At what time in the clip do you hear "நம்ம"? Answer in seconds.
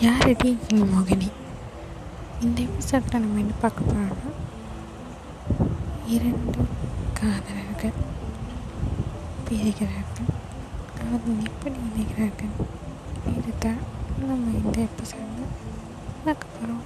3.20-3.38, 14.26-14.50